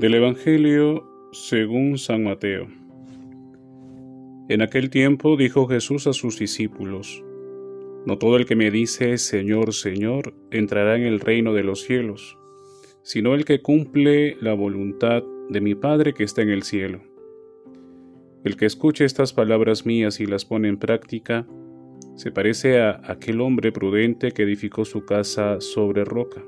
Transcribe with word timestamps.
Del 0.00 0.14
Evangelio 0.14 1.04
según 1.30 1.98
San 1.98 2.24
Mateo. 2.24 2.68
En 4.48 4.62
aquel 4.62 4.88
tiempo 4.88 5.36
dijo 5.36 5.66
Jesús 5.66 6.06
a 6.06 6.14
sus 6.14 6.38
discípulos, 6.38 7.22
No 8.06 8.16
todo 8.16 8.38
el 8.38 8.46
que 8.46 8.56
me 8.56 8.70
dice 8.70 9.18
Señor, 9.18 9.74
Señor, 9.74 10.32
entrará 10.50 10.96
en 10.96 11.02
el 11.02 11.20
reino 11.20 11.52
de 11.52 11.64
los 11.64 11.82
cielos, 11.82 12.38
sino 13.02 13.34
el 13.34 13.44
que 13.44 13.60
cumple 13.60 14.38
la 14.40 14.54
voluntad 14.54 15.22
de 15.50 15.60
mi 15.60 15.74
Padre 15.74 16.14
que 16.14 16.24
está 16.24 16.40
en 16.40 16.48
el 16.48 16.62
cielo. 16.62 17.02
El 18.42 18.56
que 18.56 18.64
escuche 18.64 19.04
estas 19.04 19.34
palabras 19.34 19.84
mías 19.84 20.18
y 20.18 20.24
las 20.24 20.46
pone 20.46 20.68
en 20.68 20.78
práctica, 20.78 21.46
se 22.16 22.32
parece 22.32 22.80
a 22.80 23.02
aquel 23.04 23.42
hombre 23.42 23.70
prudente 23.70 24.30
que 24.30 24.44
edificó 24.44 24.86
su 24.86 25.04
casa 25.04 25.60
sobre 25.60 26.06
roca. 26.06 26.42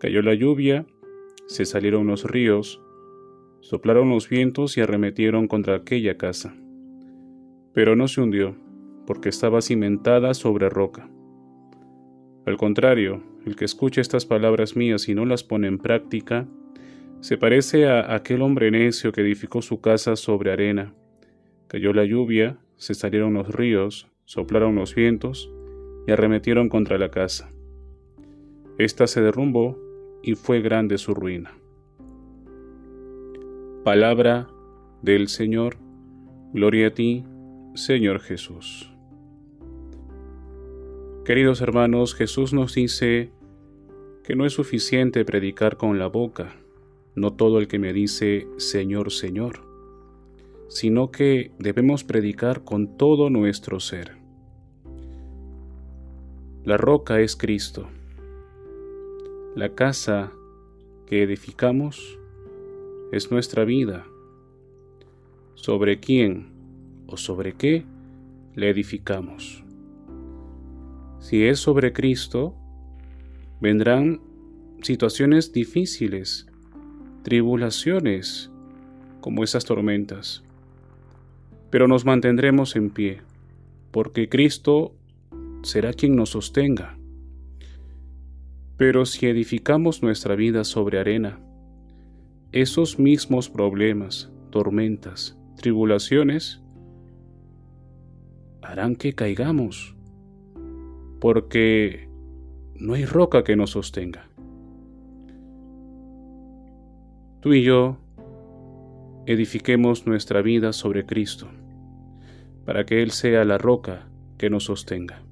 Cayó 0.00 0.22
la 0.22 0.34
lluvia, 0.34 0.84
se 1.46 1.64
salieron 1.64 2.06
los 2.06 2.24
ríos, 2.24 2.82
soplaron 3.60 4.10
los 4.10 4.28
vientos 4.28 4.76
y 4.76 4.80
arremetieron 4.80 5.48
contra 5.48 5.76
aquella 5.76 6.16
casa. 6.16 6.54
Pero 7.72 7.96
no 7.96 8.08
se 8.08 8.20
hundió, 8.20 8.56
porque 9.06 9.28
estaba 9.28 9.62
cimentada 9.62 10.34
sobre 10.34 10.68
roca. 10.68 11.08
Al 12.44 12.56
contrario, 12.56 13.22
el 13.46 13.56
que 13.56 13.64
escucha 13.64 14.00
estas 14.00 14.26
palabras 14.26 14.76
mías 14.76 15.08
y 15.08 15.14
no 15.14 15.26
las 15.26 15.44
pone 15.44 15.68
en 15.68 15.78
práctica, 15.78 16.48
se 17.20 17.38
parece 17.38 17.86
a 17.86 18.14
aquel 18.14 18.42
hombre 18.42 18.70
necio 18.70 19.12
que 19.12 19.20
edificó 19.20 19.62
su 19.62 19.80
casa 19.80 20.16
sobre 20.16 20.52
arena. 20.52 20.92
Cayó 21.68 21.92
la 21.92 22.04
lluvia, 22.04 22.58
se 22.76 22.94
salieron 22.94 23.34
los 23.34 23.48
ríos, 23.48 24.08
soplaron 24.24 24.74
los 24.74 24.94
vientos 24.94 25.50
y 26.06 26.10
arremetieron 26.10 26.68
contra 26.68 26.98
la 26.98 27.10
casa. 27.10 27.52
Esta 28.78 29.06
se 29.06 29.20
derrumbó 29.20 29.78
y 30.22 30.34
fue 30.34 30.60
grande 30.60 30.98
su 30.98 31.14
ruina. 31.14 31.52
Palabra 33.84 34.48
del 35.02 35.28
Señor, 35.28 35.76
gloria 36.52 36.88
a 36.88 36.94
ti, 36.94 37.24
Señor 37.74 38.20
Jesús. 38.20 38.92
Queridos 41.24 41.60
hermanos, 41.60 42.14
Jesús 42.14 42.52
nos 42.52 42.74
dice 42.74 43.32
que 44.24 44.36
no 44.36 44.46
es 44.46 44.52
suficiente 44.52 45.24
predicar 45.24 45.76
con 45.76 45.98
la 45.98 46.06
boca, 46.06 46.54
no 47.14 47.32
todo 47.32 47.58
el 47.58 47.66
que 47.66 47.78
me 47.78 47.92
dice 47.92 48.46
Señor, 48.56 49.10
Señor, 49.10 49.60
sino 50.68 51.10
que 51.10 51.52
debemos 51.58 52.04
predicar 52.04 52.64
con 52.64 52.96
todo 52.96 53.30
nuestro 53.30 53.80
ser. 53.80 54.16
La 56.64 56.76
roca 56.76 57.20
es 57.20 57.34
Cristo 57.34 57.88
la 59.54 59.74
casa 59.74 60.32
que 61.06 61.22
edificamos 61.22 62.18
es 63.12 63.30
nuestra 63.30 63.64
vida. 63.66 64.06
¿Sobre 65.54 66.00
quién 66.00 66.46
o 67.06 67.18
sobre 67.18 67.52
qué 67.52 67.84
le 68.54 68.70
edificamos? 68.70 69.62
Si 71.20 71.44
es 71.44 71.60
sobre 71.60 71.92
Cristo, 71.92 72.54
vendrán 73.60 74.22
situaciones 74.80 75.52
difíciles, 75.52 76.46
tribulaciones, 77.22 78.50
como 79.20 79.44
esas 79.44 79.66
tormentas. 79.66 80.42
Pero 81.68 81.88
nos 81.88 82.06
mantendremos 82.06 82.74
en 82.74 82.88
pie, 82.88 83.20
porque 83.90 84.30
Cristo 84.30 84.94
será 85.62 85.92
quien 85.92 86.16
nos 86.16 86.30
sostenga. 86.30 86.96
Pero 88.76 89.06
si 89.06 89.26
edificamos 89.26 90.02
nuestra 90.02 90.34
vida 90.34 90.64
sobre 90.64 90.98
arena, 90.98 91.40
esos 92.52 92.98
mismos 92.98 93.48
problemas, 93.48 94.30
tormentas, 94.50 95.38
tribulaciones, 95.56 96.62
harán 98.60 98.96
que 98.96 99.14
caigamos, 99.14 99.96
porque 101.20 102.08
no 102.74 102.94
hay 102.94 103.04
roca 103.04 103.44
que 103.44 103.56
nos 103.56 103.70
sostenga. 103.70 104.28
Tú 107.40 107.54
y 107.54 107.62
yo 107.62 107.98
edifiquemos 109.26 110.06
nuestra 110.06 110.42
vida 110.42 110.72
sobre 110.72 111.06
Cristo, 111.06 111.48
para 112.64 112.84
que 112.84 113.02
Él 113.02 113.10
sea 113.10 113.44
la 113.44 113.58
roca 113.58 114.08
que 114.38 114.50
nos 114.50 114.64
sostenga. 114.64 115.22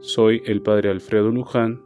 Soy 0.00 0.42
el 0.46 0.62
Padre 0.62 0.90
Alfredo 0.90 1.30
Luján, 1.30 1.85